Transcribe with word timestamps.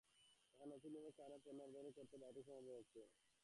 এখন 0.51 0.67
নতুন 0.73 0.89
নিয়মের 0.93 1.15
কারণে 1.17 1.37
পণ্য 1.43 1.59
আমদানিতে 1.65 1.99
আরও 2.03 2.17
বাড়তি 2.23 2.41
সময় 2.47 2.63
ব্যয় 2.65 2.79
হচ্ছে। 2.79 3.01